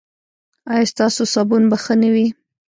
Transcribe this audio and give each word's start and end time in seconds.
ایا 0.71 0.89
ستاسو 0.91 1.21
صابون 1.33 1.63
به 1.69 1.77
ښه 1.83 1.93
نه 2.01 2.09
وي؟ 2.13 2.27